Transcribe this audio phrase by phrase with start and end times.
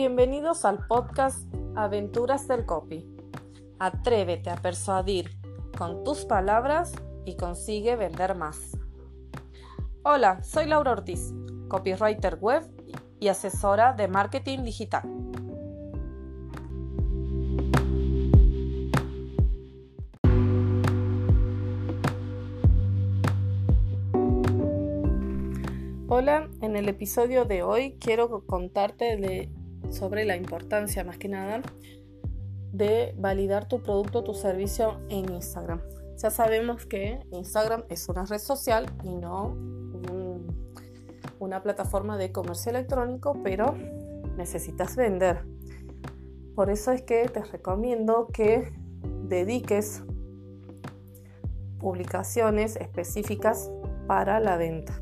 [0.00, 1.44] Bienvenidos al podcast
[1.76, 3.06] Aventuras del Copy.
[3.78, 5.30] Atrévete a persuadir
[5.76, 6.94] con tus palabras
[7.26, 8.78] y consigue vender más.
[10.02, 11.34] Hola, soy Laura Ortiz,
[11.68, 12.62] copywriter web
[13.20, 15.02] y asesora de marketing digital.
[26.08, 29.18] Hola, en el episodio de hoy quiero contarte
[29.88, 31.62] sobre la importancia más que nada
[32.72, 35.80] de validar tu producto o tu servicio en Instagram.
[36.16, 39.56] Ya sabemos que Instagram es una red social y no
[41.38, 43.74] una plataforma de comercio electrónico, pero
[44.36, 45.44] necesitas vender.
[46.54, 48.70] Por eso es que te recomiendo que
[49.24, 50.02] dediques
[51.78, 53.70] publicaciones específicas
[54.06, 55.00] para la venta.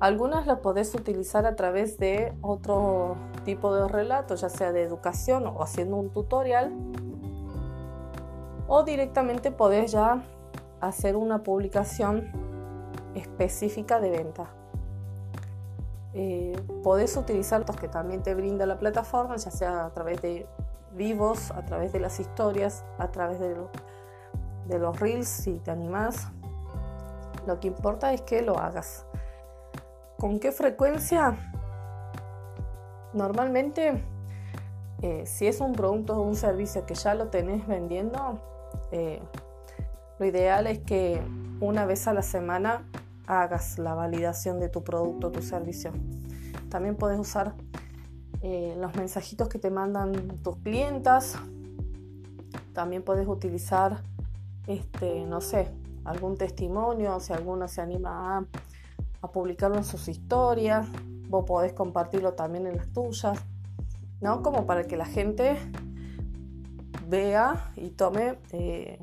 [0.00, 5.46] Algunas las podés utilizar a través de otro tipo de relato, ya sea de educación
[5.46, 6.72] o haciendo un tutorial.
[8.66, 10.22] O directamente podés ya
[10.80, 12.32] hacer una publicación
[13.14, 14.46] específica de venta.
[16.14, 20.46] Eh, podés utilizar los que también te brinda la plataforma, ya sea a través de
[20.92, 23.54] vivos, a través de las historias, a través de,
[24.66, 26.28] de los reels, si te animás.
[27.46, 29.04] Lo que importa es que lo hagas.
[30.20, 31.34] ¿Con qué frecuencia?
[33.14, 34.04] Normalmente,
[35.00, 38.38] eh, si es un producto o un servicio que ya lo tenés vendiendo,
[38.92, 39.22] eh,
[40.18, 41.22] lo ideal es que
[41.60, 42.86] una vez a la semana
[43.26, 45.90] hagas la validación de tu producto o tu servicio.
[46.68, 47.54] También puedes usar
[48.42, 50.12] eh, los mensajitos que te mandan
[50.42, 51.38] tus clientas.
[52.74, 54.02] También puedes utilizar,
[54.66, 55.68] este, no sé,
[56.04, 58.44] algún testimonio, si alguno se anima a
[59.22, 60.86] a publicarlo en sus historias,
[61.28, 63.38] vos podés compartirlo también en las tuyas,
[64.20, 64.42] ¿no?
[64.42, 65.56] Como para que la gente
[67.08, 69.02] vea y tome eh,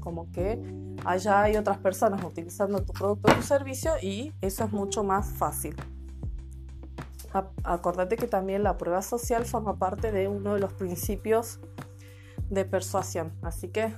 [0.00, 0.60] como que
[1.04, 5.26] allá hay otras personas utilizando tu producto o tu servicio y eso es mucho más
[5.26, 5.74] fácil.
[7.64, 11.58] Acordate que también la prueba social forma parte de uno de los principios
[12.48, 13.92] de persuasión, así que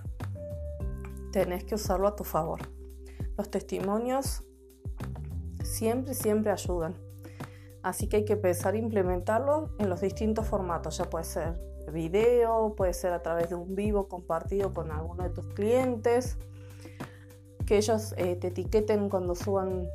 [1.32, 2.60] tenés que usarlo a tu favor.
[3.36, 4.42] Los testimonios
[5.66, 6.94] siempre, siempre ayudan.
[7.82, 10.98] Así que hay que empezar a implementarlo en los distintos formatos.
[10.98, 11.54] Ya puede ser
[11.92, 16.36] video, puede ser a través de un vivo compartido con alguno de tus clientes.
[17.64, 19.88] Que ellos eh, te etiqueten cuando suban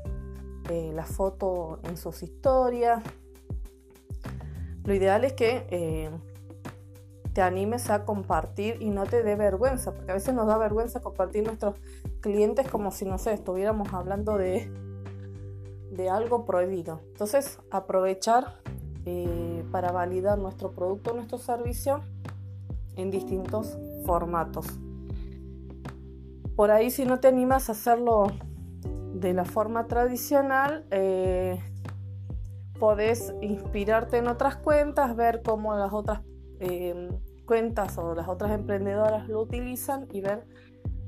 [0.69, 3.03] eh, la foto en sus historias.
[4.83, 6.09] Lo ideal es que eh,
[7.33, 11.01] te animes a compartir y no te dé vergüenza, porque a veces nos da vergüenza
[11.01, 11.75] compartir nuestros
[12.19, 14.71] clientes como si, no sé, estuviéramos hablando de
[16.01, 17.01] de algo prohibido.
[17.11, 18.59] Entonces, aprovechar
[19.05, 22.01] eh, para validar nuestro producto, nuestro servicio
[22.95, 24.65] en distintos formatos.
[26.55, 28.27] Por ahí, si no te animas a hacerlo
[29.13, 31.59] de la forma tradicional, eh,
[32.79, 36.21] podés inspirarte en otras cuentas, ver cómo las otras
[36.59, 37.09] eh,
[37.45, 40.47] cuentas o las otras emprendedoras lo utilizan y ver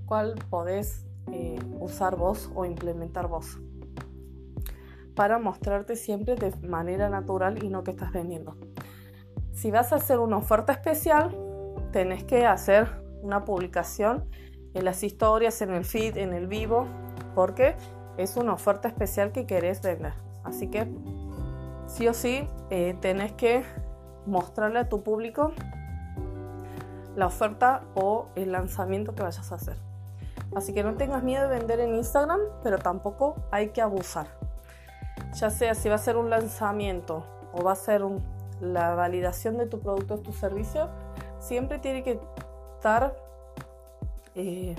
[0.05, 1.07] cuál podés
[1.79, 3.57] usar vos o implementar vos
[5.15, 8.55] para mostrarte siempre de manera natural y no que estás vendiendo.
[9.51, 11.35] Si vas a hacer una oferta especial,
[11.91, 12.87] tenés que hacer
[13.21, 14.25] una publicación
[14.73, 16.87] en las historias, en el feed, en el vivo,
[17.35, 17.75] porque
[18.17, 20.13] es una oferta especial que querés vender.
[20.43, 20.87] Así que
[21.87, 23.63] sí o sí eh, tenés que
[24.25, 25.53] mostrarle a tu público
[27.15, 29.77] la oferta o el lanzamiento que vayas a hacer.
[30.55, 34.42] Así que no tengas miedo de vender en Instagram, pero tampoco hay que abusar
[35.33, 38.01] ya sea si va a ser un lanzamiento o va a ser
[38.61, 40.89] la validación de tu producto o tu servicio,
[41.39, 42.19] siempre tiene que
[42.75, 43.15] estar,
[44.35, 44.75] eh,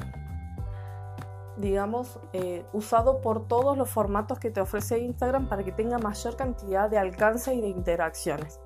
[1.56, 6.36] digamos, eh, usado por todos los formatos que te ofrece Instagram para que tenga mayor
[6.36, 8.60] cantidad de alcance y de interacciones.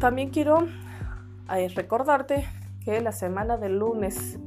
[0.00, 0.66] También quiero
[1.54, 2.46] eh, recordarte
[2.84, 4.38] que la semana del lunes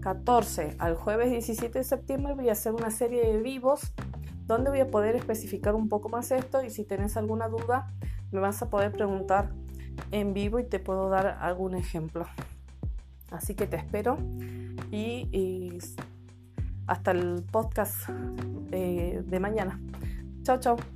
[0.00, 3.92] 14 al jueves 17 de septiembre voy a hacer una serie de vivos
[4.46, 7.92] donde voy a poder especificar un poco más esto y si tienes alguna duda
[8.30, 9.50] me vas a poder preguntar
[10.10, 12.26] en vivo y te puedo dar algún ejemplo.
[13.30, 14.18] Así que te espero
[14.90, 15.78] y,
[16.86, 19.80] hasta el podcast de mañana.
[20.42, 20.93] Chao, chao.